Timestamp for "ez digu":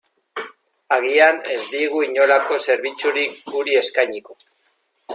1.57-2.01